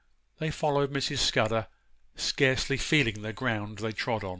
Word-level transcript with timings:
They 0.39 0.49
followed 0.49 0.91
Mrs. 0.91 1.19
Scudder, 1.19 1.67
scarcely 2.15 2.77
feeling 2.77 3.21
the 3.21 3.33
ground 3.33 3.77
they 3.77 3.91
trod 3.91 4.23
on. 4.23 4.29